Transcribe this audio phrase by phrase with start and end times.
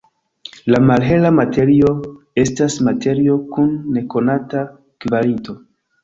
[0.75, 1.91] La malhela materio
[2.43, 3.69] estas materio kun
[3.99, 4.63] nekonata
[5.05, 5.55] kvalito.